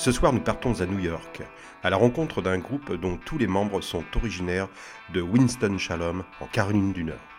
[0.00, 1.42] Ce soir, nous partons à New York,
[1.82, 4.68] à la rencontre d'un groupe dont tous les membres sont originaires
[5.12, 7.29] de Winston-Salem, en Caroline du Nord.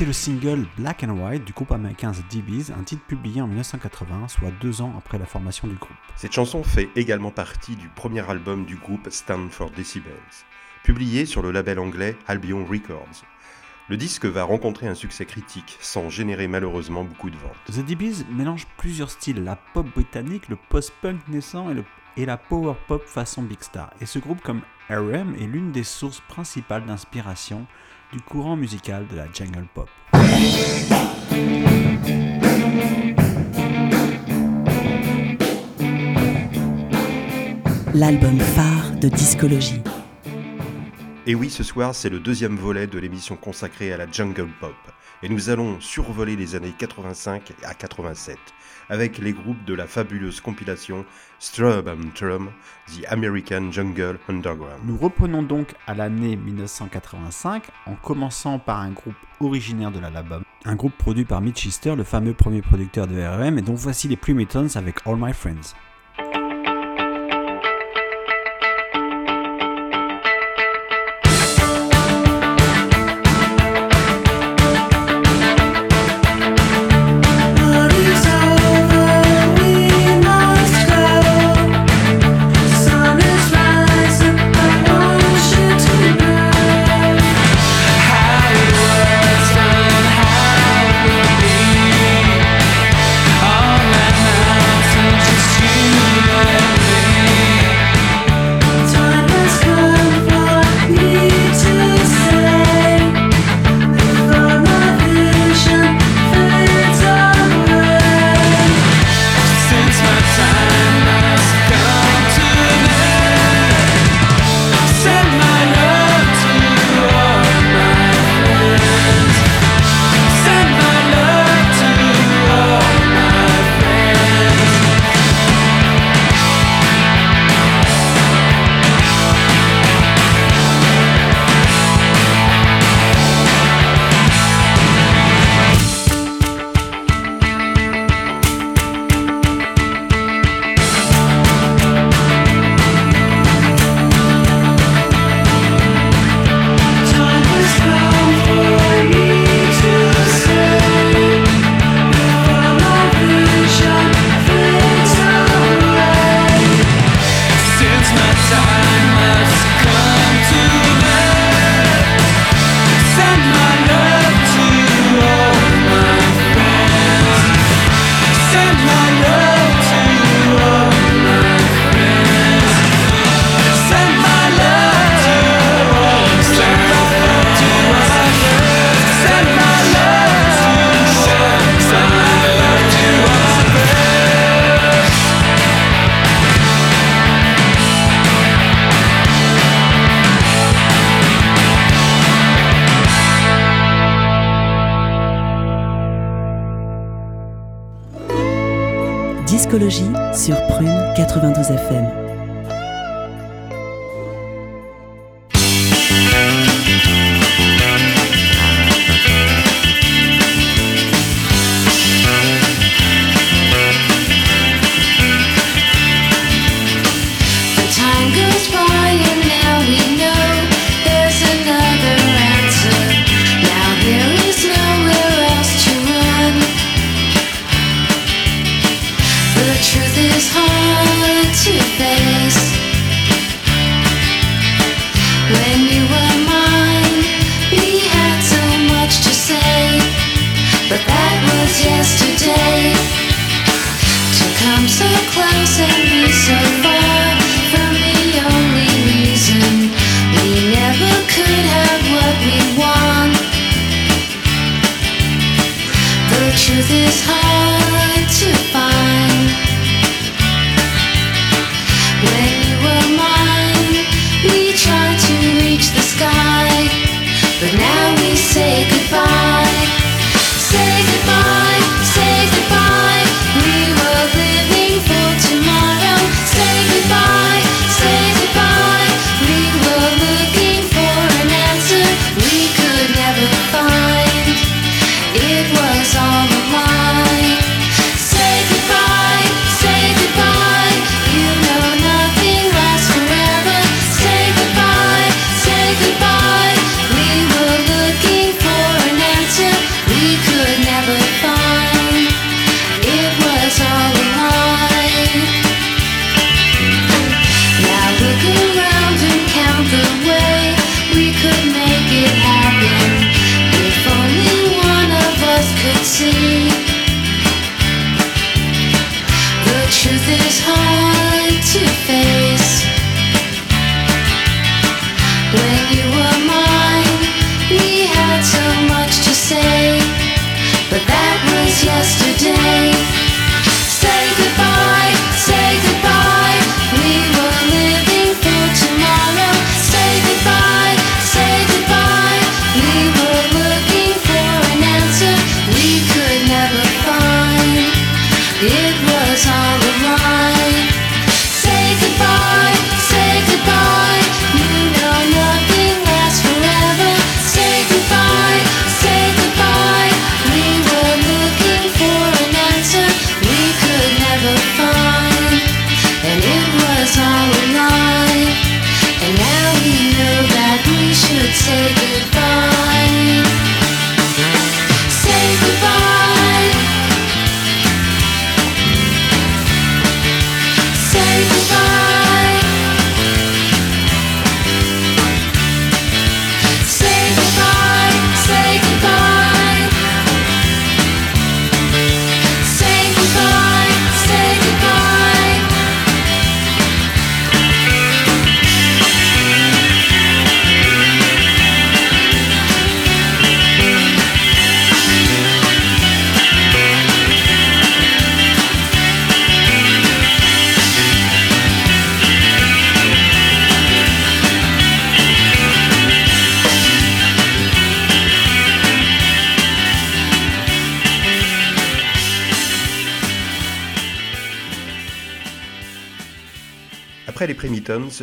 [0.00, 3.46] C'était le single Black and White du groupe américain The DBs, un titre publié en
[3.46, 5.92] 1980, soit deux ans après la formation du groupe.
[6.16, 10.14] Cette chanson fait également partie du premier album du groupe Stand for Decibels,
[10.84, 13.26] publié sur le label anglais Albion Records.
[13.90, 17.52] Le disque va rencontrer un succès critique sans générer malheureusement beaucoup de ventes.
[17.70, 21.84] The DBs mélange plusieurs styles, la pop britannique, le post-punk naissant et, le-
[22.16, 23.90] et la power pop façon Big Star.
[24.00, 27.66] Et ce groupe comme RM est l'une des sources principales d'inspiration
[28.12, 29.88] du courant musical de la jungle pop.
[37.94, 39.82] L'album phare de Discologie.
[41.26, 44.74] Et oui, ce soir, c'est le deuxième volet de l'émission consacrée à la jungle pop.
[45.22, 48.38] Et nous allons survoler les années 85 à 87,
[48.90, 51.06] avec les groupes de la fabuleuse compilation
[51.38, 52.50] Strub and Trum,
[52.88, 54.80] The American Jungle Underground.
[54.84, 60.74] Nous reprenons donc à l'année 1985 en commençant par un groupe originaire de l'album un
[60.74, 64.16] groupe produit par Mitch Easter, le fameux premier producteur de REM, et donc voici les
[64.16, 65.74] Primatons avec All My Friends.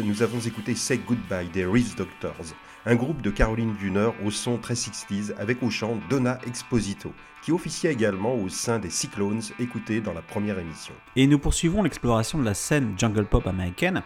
[0.03, 2.53] Nous avons écouté Say Goodbye des Reese Doctors,
[2.85, 3.91] un groupe de Caroline du
[4.25, 8.89] au son très 60s avec au chant Donna Exposito, qui officia également au sein des
[8.89, 10.93] Cyclones écoutés dans la première émission.
[11.15, 14.03] Et nous poursuivons l'exploration de la scène jungle pop américaine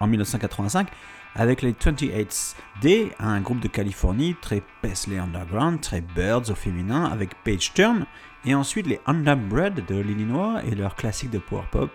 [0.00, 0.88] en 1985
[1.34, 7.06] avec les 28s, D, un groupe de Californie très Paisley Underground, très Birds au féminin
[7.06, 8.04] avec Page Turn,
[8.44, 11.90] et ensuite les Underbred de l'Illinois et leur classique de power pop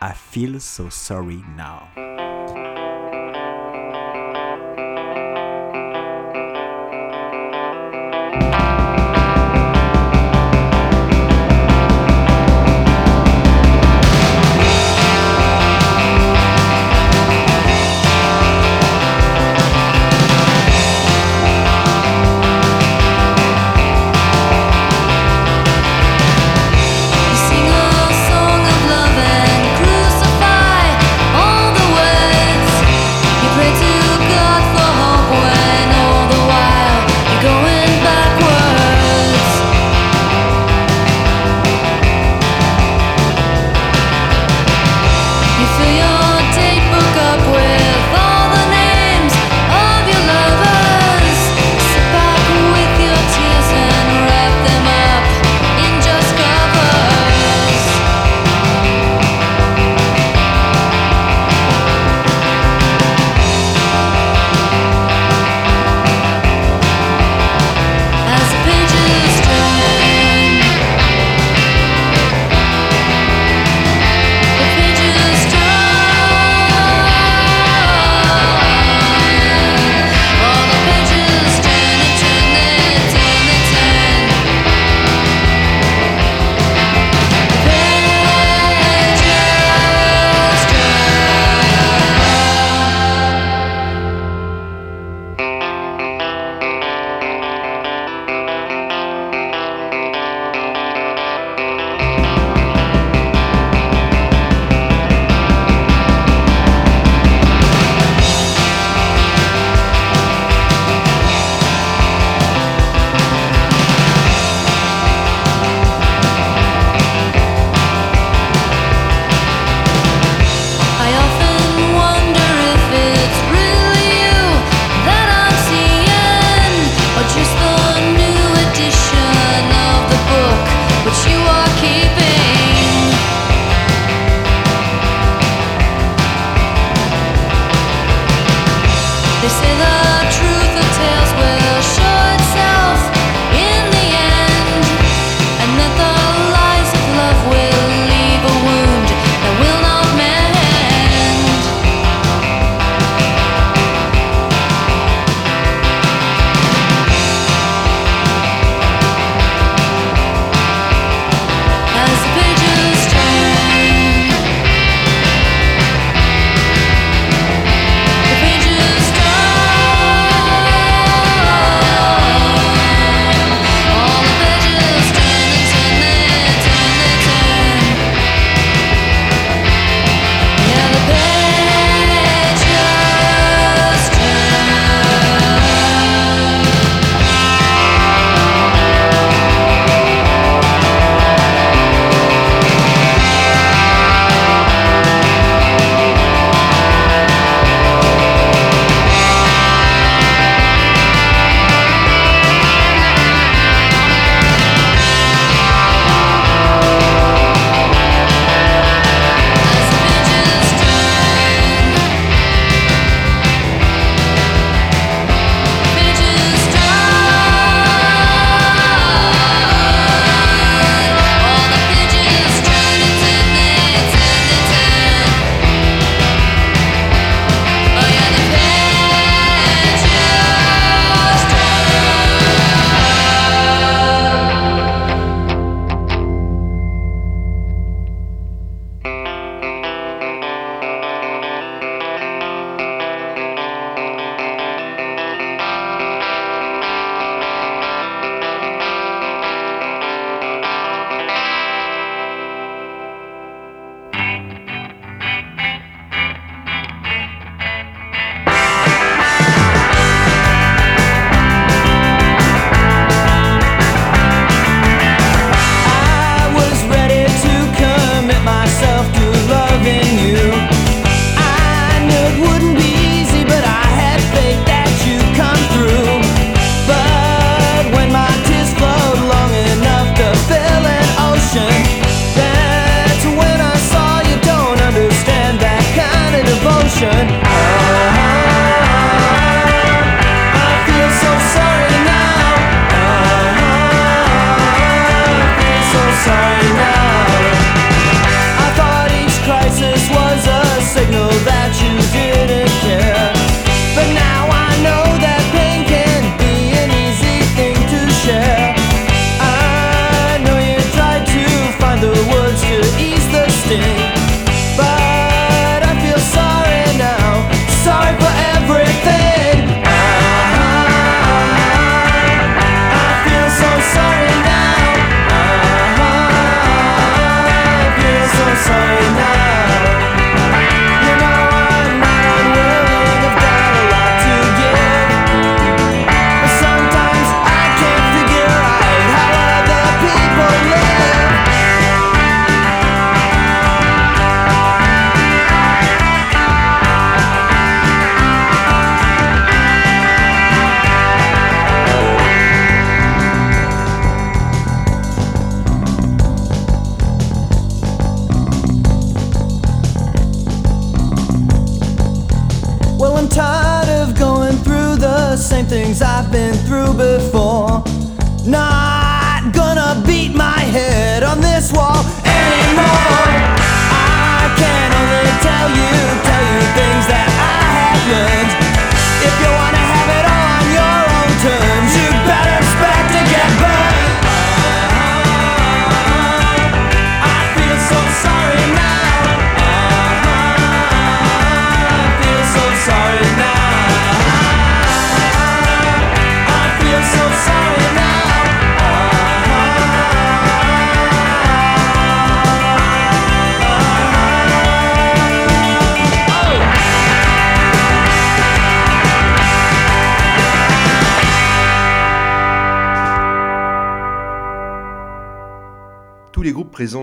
[0.00, 2.15] I Feel So Sorry Now.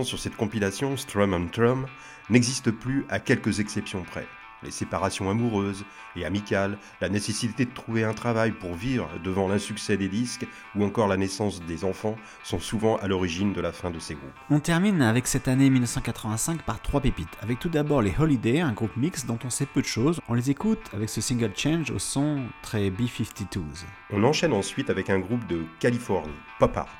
[0.02, 1.86] sur cette compilation Strum and Trum
[2.28, 4.26] n'existent plus à quelques exceptions près.
[4.62, 5.84] Les séparations amoureuses
[6.16, 10.84] et amicales, la nécessité de trouver un travail pour vivre devant l'insuccès des disques ou
[10.84, 14.30] encore la naissance des enfants sont souvent à l'origine de la fin de ces groupes.
[14.50, 18.72] On termine avec cette année 1985 par trois pépites, avec tout d'abord les Holiday, un
[18.72, 20.18] groupe mixte dont on sait peu de choses.
[20.28, 23.84] On les écoute avec ce single Change au son très B52s.
[24.10, 26.98] On enchaîne ensuite avec un groupe de Californie, Pop Art,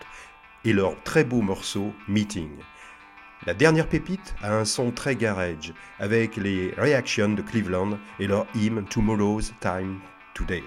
[0.67, 2.51] et leur très beau morceau Meeting.
[3.47, 8.47] La dernière pépite a un son très garage, avec les Reactions de Cleveland et leur
[8.55, 9.99] hymne Tomorrow's Time
[10.35, 10.62] Today.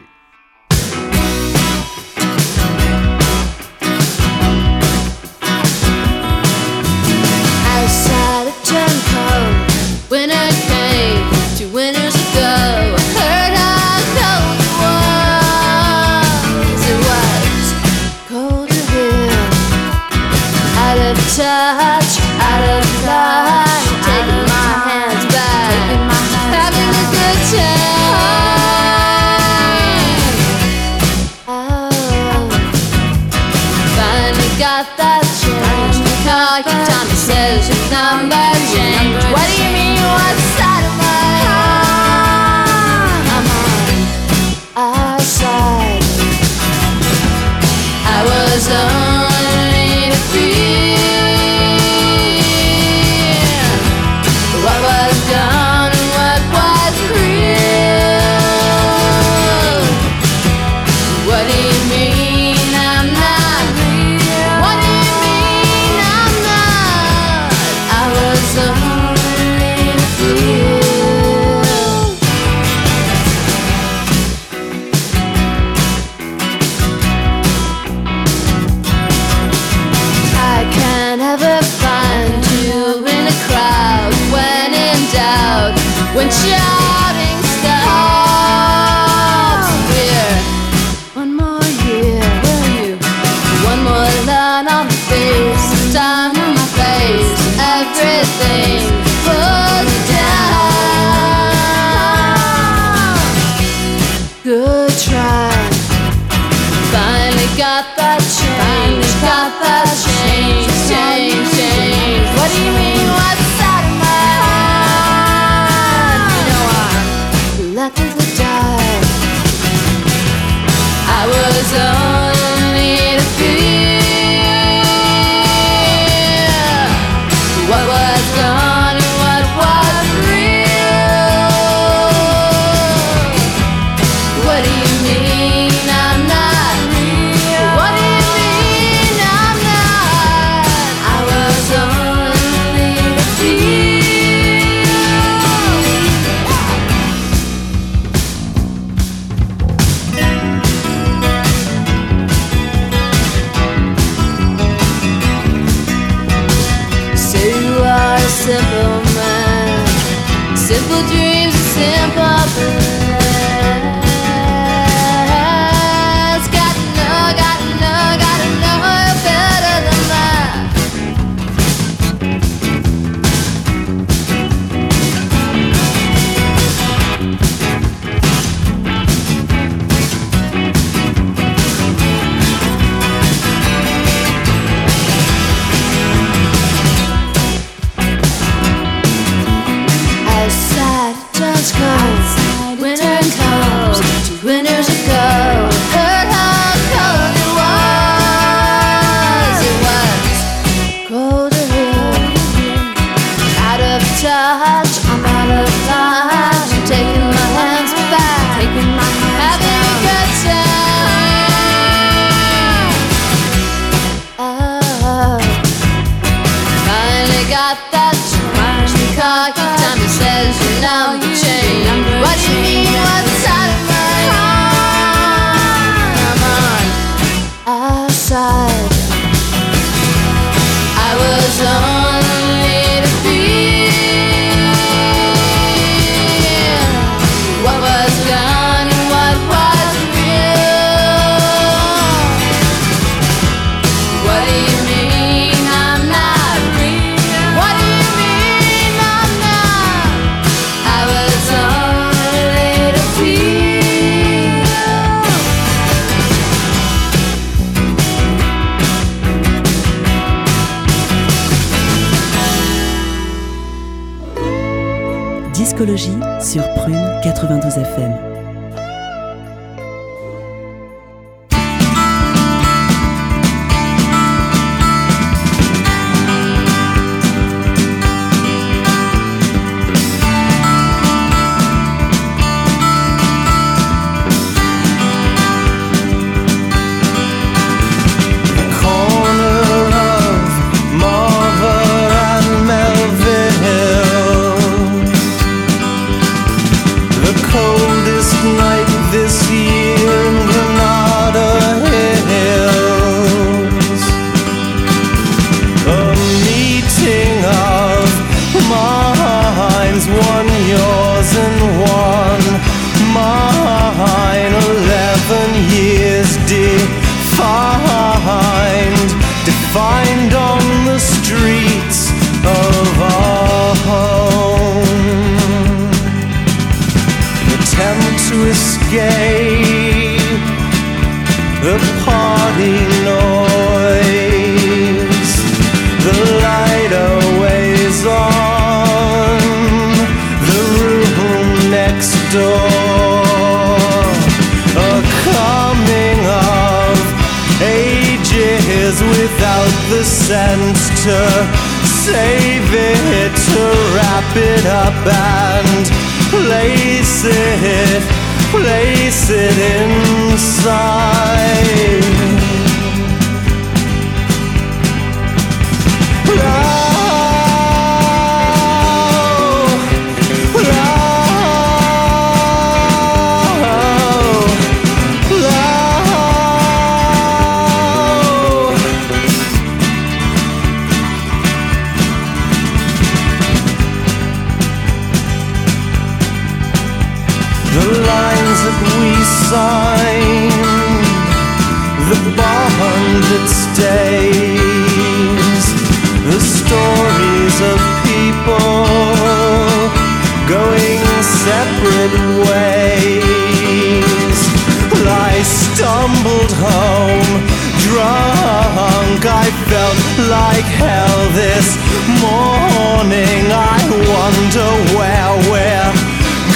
[410.67, 411.75] like hell this
[412.21, 413.51] morning.
[413.51, 413.77] I
[414.11, 415.93] wonder where we're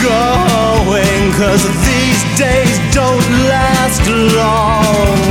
[0.03, 5.30] going, cause these days don't last long.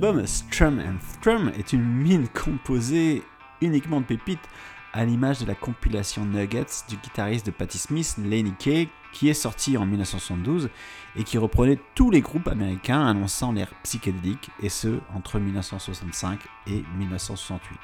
[0.00, 3.24] L'album Strum and Strum est une mine composée
[3.60, 4.48] uniquement de pépites,
[4.92, 9.34] à l'image de la compilation Nuggets du guitariste de Patti Smith, Lenny Kay, qui est
[9.34, 10.70] sortie en 1972
[11.16, 16.84] et qui reprenait tous les groupes américains annonçant l'ère psychédélique, et ce entre 1965 et
[16.96, 17.76] 1968.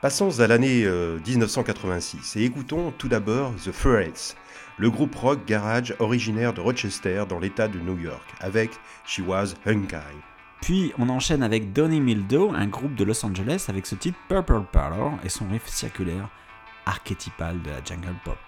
[0.00, 4.34] Passons à l'année euh, 1986 et écoutons tout d'abord The Furets,
[4.78, 8.72] le groupe rock garage originaire de Rochester dans l'état de New York, avec
[9.06, 10.31] She Was Hunkai.
[10.62, 14.62] Puis on enchaîne avec Donny Mildo, un groupe de Los Angeles avec ce titre Purple
[14.70, 16.28] Parlor et son riff circulaire
[16.86, 18.38] archétypal de la jungle pop.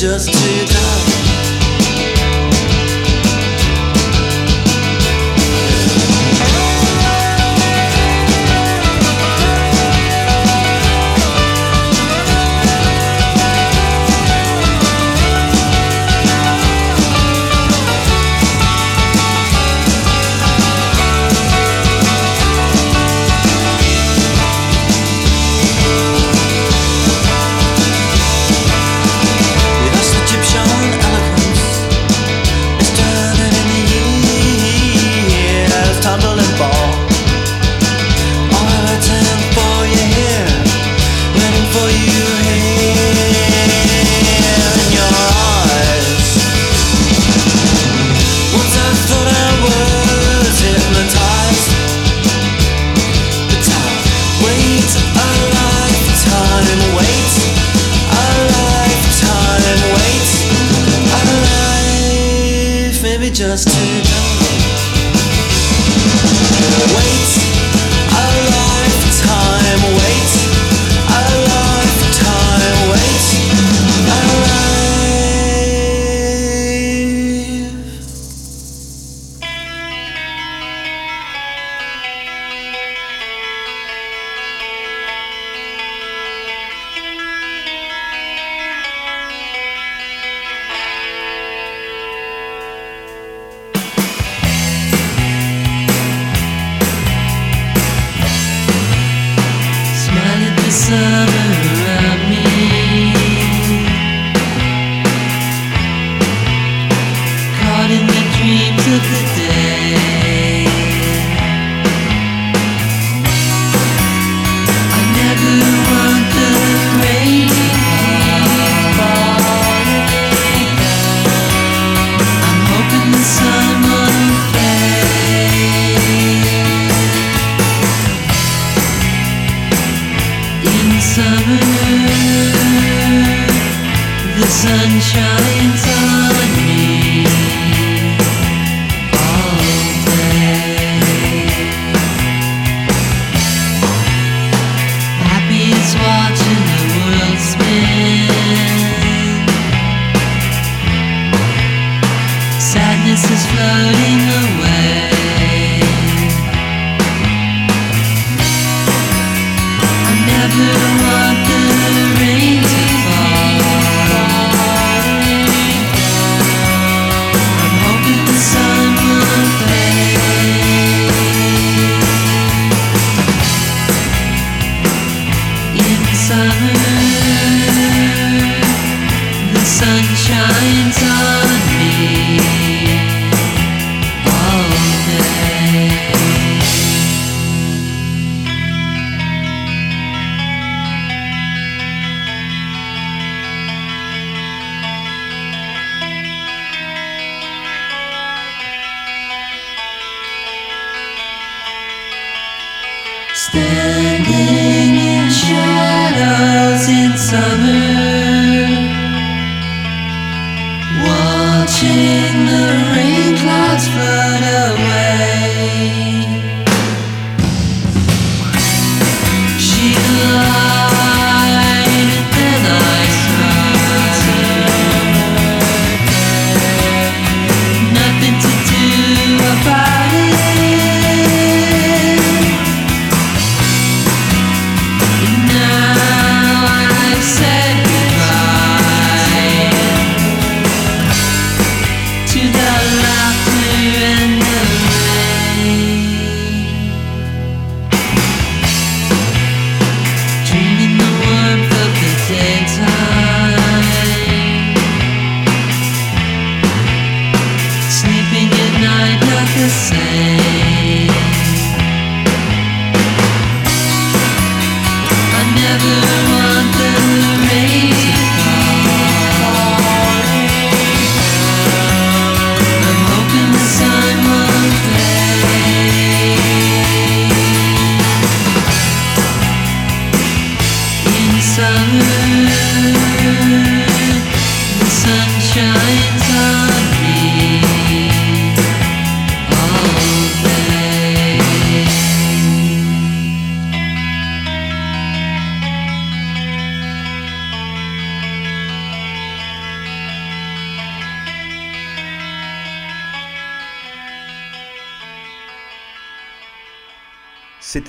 [0.00, 0.39] Just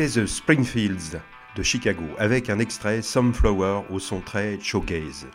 [0.02, 1.20] C'était The Springfields
[1.56, 5.28] de Chicago, avec un extrait Sunflower au son très showgaze.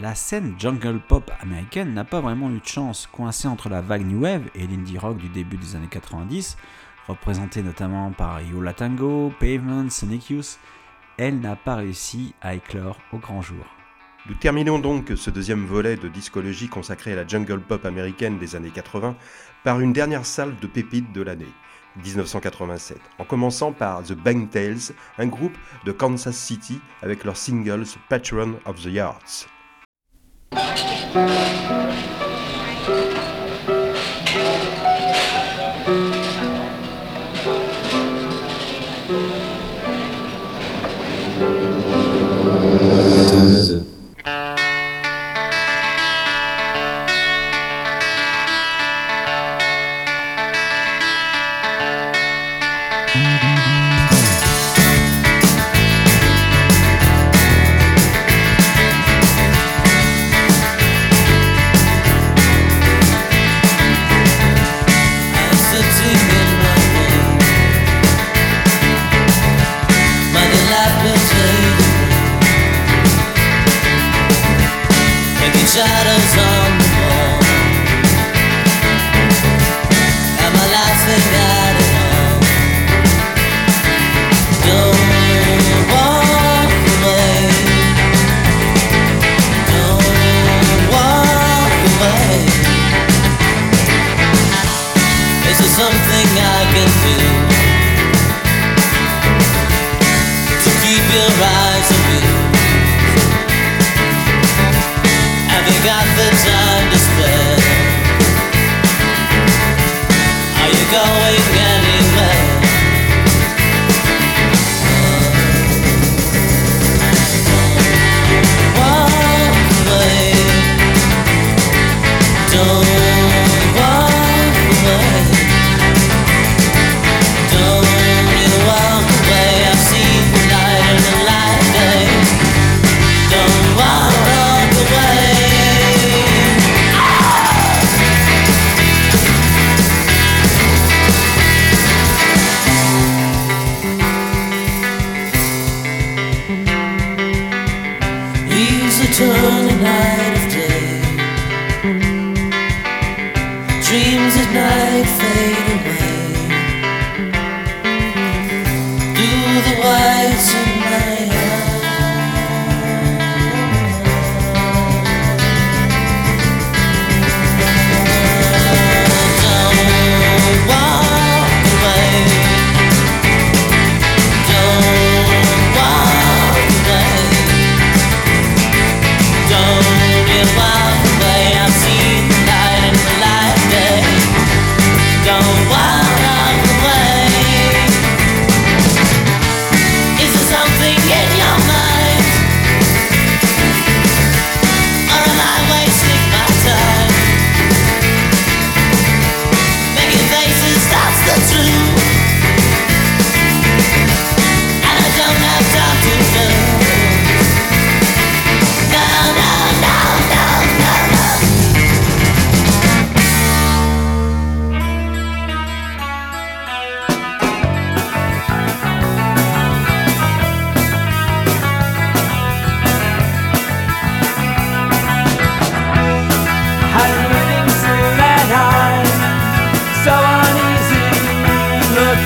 [0.00, 4.06] La scène jungle pop américaine n'a pas vraiment eu de chance, coincée entre la vague
[4.06, 6.56] New Wave et l'indie rock du début des années 90,
[7.08, 10.58] représentée notamment par Yo La Tango, Pavement, Sonic Youth,
[11.18, 13.66] elle n'a pas réussi à éclore au grand jour.
[14.28, 18.56] Nous terminons donc ce deuxième volet de discologie consacré à la jungle pop américaine des
[18.56, 19.14] années 80
[19.62, 21.52] par une dernière salle de pépites de l'année,
[22.04, 28.54] 1987, en commençant par The Bangtails, un groupe de Kansas City avec leur singles Patron
[28.66, 29.46] of the Yards.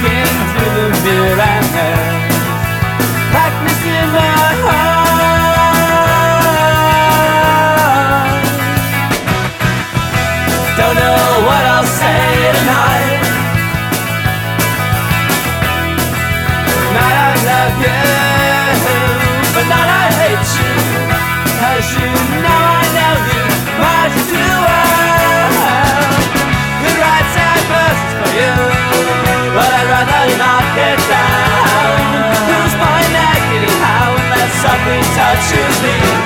[0.00, 1.40] Through the mirror.
[1.76, 2.29] and
[35.32, 36.19] I choose me.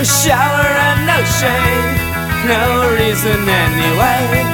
[0.00, 1.98] A shower and no shave,
[2.46, 4.44] no reason anyway.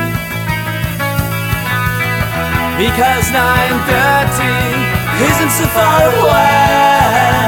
[2.80, 7.44] Because 9.30 isn't so far away.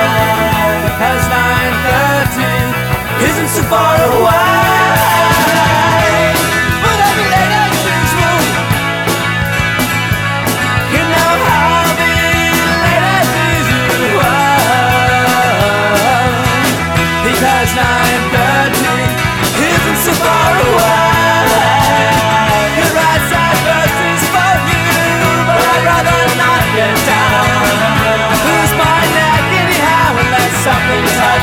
[0.84, 5.75] Because 9.30 isn't so far away.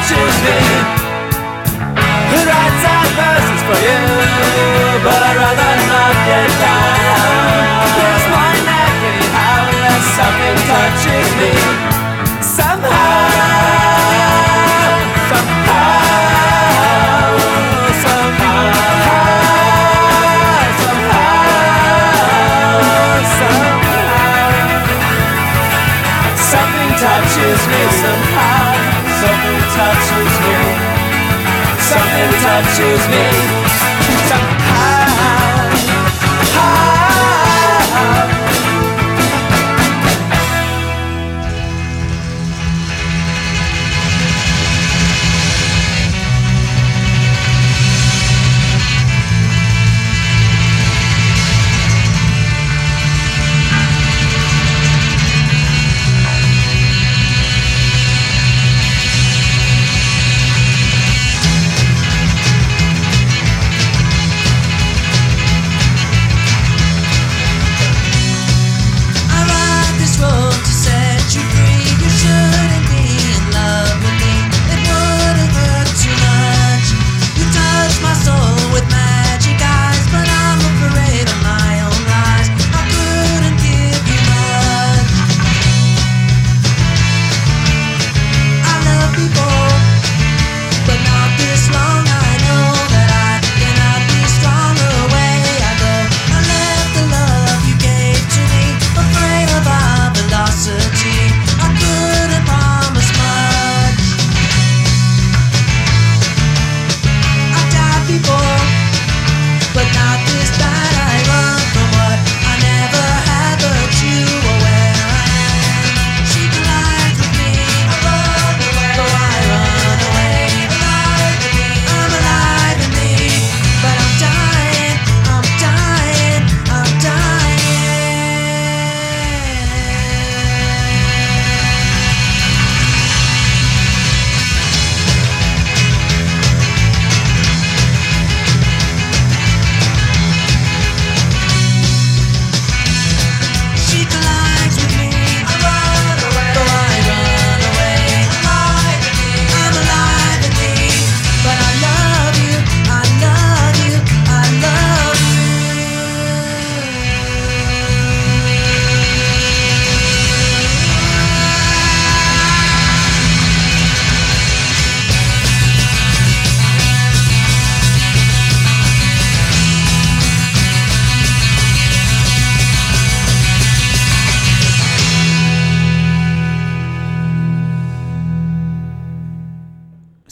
[0.03, 0.59] Touches me.
[2.31, 4.03] The right side first is for you,
[5.03, 7.87] but I'd rather not get down.
[7.95, 11.92] Lose my neck anyhow unless something touches me.
[31.93, 33.62] Something touches me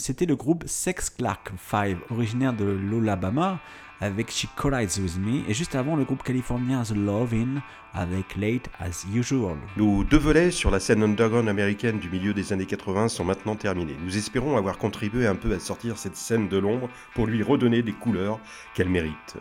[0.02, 3.60] c'était le groupe Sex Clark 5, originaire de l'Alabama,
[4.00, 7.62] avec She Collides With Me, et juste avant le groupe californien The Lovin'
[7.94, 9.56] avec Late As Usual.
[9.76, 13.54] Nos deux volets sur la scène underground américaine du milieu des années 80 sont maintenant
[13.54, 13.96] terminés.
[14.04, 17.82] Nous espérons avoir contribué un peu à sortir cette scène de l'ombre pour lui redonner
[17.82, 18.40] des couleurs
[18.74, 19.36] qu'elle mérite.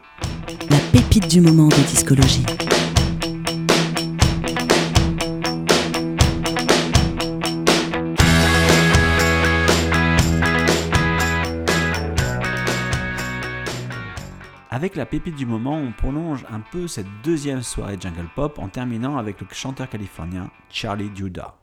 [0.69, 2.45] La pépite du moment de discologie.
[14.73, 18.69] Avec la pépite du moment, on prolonge un peu cette deuxième soirée jungle pop en
[18.69, 21.55] terminant avec le chanteur californien Charlie Judah.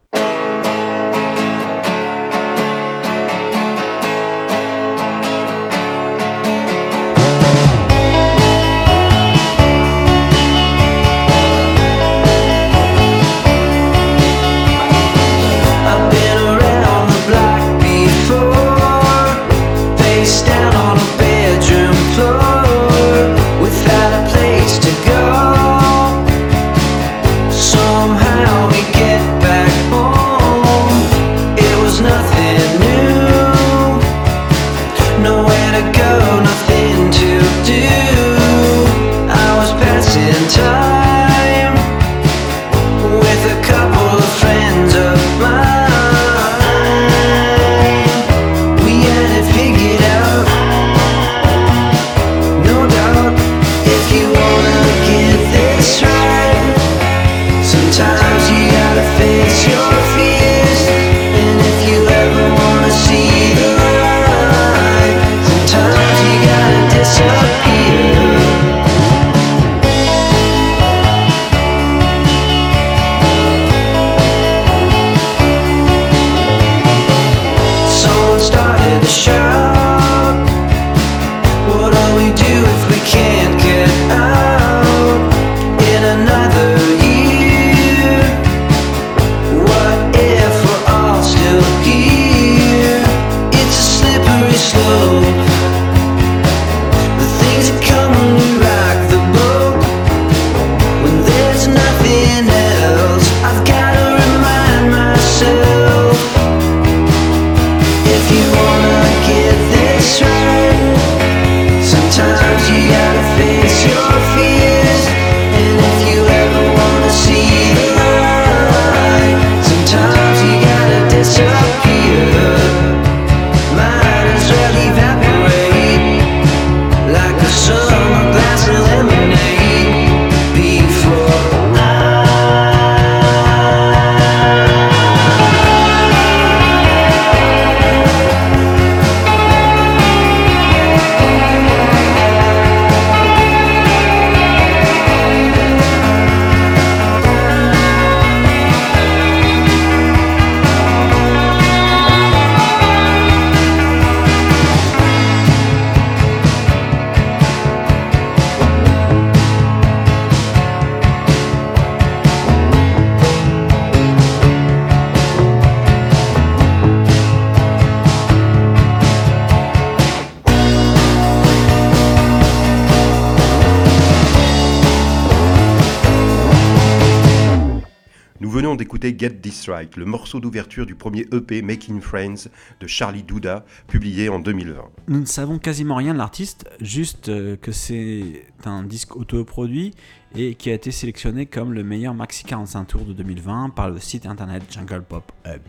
[178.79, 182.49] D'écouter Get This Right, le morceau d'ouverture du premier EP Making Friends
[182.81, 184.83] de Charlie Douda, publié en 2020.
[185.09, 189.93] Nous ne savons quasiment rien de l'artiste, juste euh, que c'est un disque autoproduit
[190.35, 193.99] et qui a été sélectionné comme le meilleur maxi 45 tours de 2020 par le
[193.99, 195.61] site internet Jungle Pop Hub.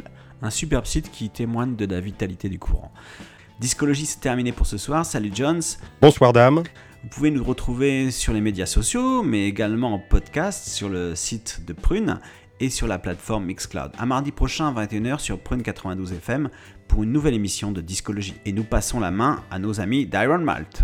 [0.41, 2.93] Un superbe site qui témoigne de la vitalité du courant.
[3.60, 5.05] Discologie, c'est terminé pour ce soir.
[5.05, 5.62] Salut Jones.
[6.01, 6.64] Bonsoir dame.
[7.03, 11.62] Vous pouvez nous retrouver sur les médias sociaux, mais également en podcast sur le site
[11.66, 12.20] de Prune
[12.60, 13.91] et sur la plateforme Mixcloud.
[13.97, 16.49] À mardi prochain à 21h sur Prune 92 FM
[16.88, 18.36] pour une nouvelle émission de Discologie.
[18.45, 20.84] Et nous passons la main à nos amis d'Iron Malt.